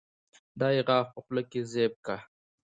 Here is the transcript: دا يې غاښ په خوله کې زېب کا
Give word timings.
دا 0.59 0.67
يې 0.75 0.81
غاښ 0.87 1.07
په 1.13 1.19
خوله 1.23 1.43
کې 1.51 1.59
زېب 1.71 1.93
کا 2.05 2.17